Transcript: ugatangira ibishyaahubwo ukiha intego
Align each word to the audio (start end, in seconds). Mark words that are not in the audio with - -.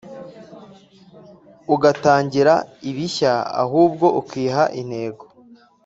ugatangira 1.75 2.53
ibishyaahubwo 2.89 4.05
ukiha 4.19 4.63
intego 4.81 5.25